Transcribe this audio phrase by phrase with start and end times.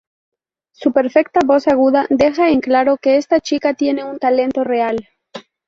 [0.71, 5.07] Su perfecta voz aguda deja en claro que esta chica tiene un talento real".